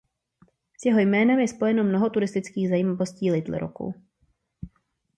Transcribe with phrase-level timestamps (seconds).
[0.79, 3.93] S jeho jménem je spojeno mnoho turistických zajímavostí Little Rocku.